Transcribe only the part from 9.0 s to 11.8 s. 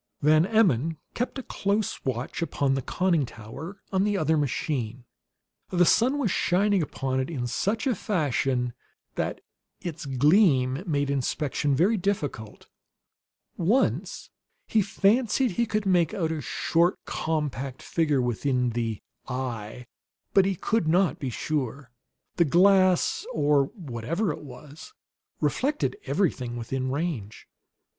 that its gleam made inspection